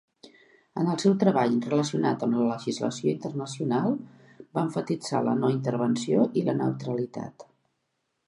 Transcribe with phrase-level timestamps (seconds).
[0.83, 3.93] En el seu treball relacionat amb la legislació internacional
[4.59, 7.47] va emfatitzar la no intervenció i la neutralitat.